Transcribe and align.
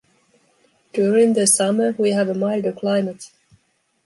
During 0.93 1.33
the 1.33 1.45
summer 1.45 1.93
we 1.95 2.09
have 2.09 2.27
a 2.27 2.33
milder 2.33 2.71
climate. 2.73 3.29